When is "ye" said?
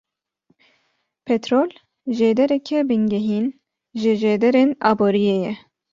5.43-5.53